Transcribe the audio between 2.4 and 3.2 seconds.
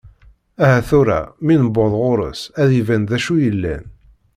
ad iban d